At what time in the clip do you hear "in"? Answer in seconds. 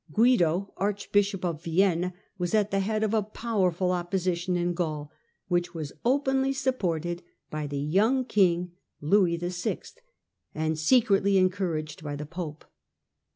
4.57-4.73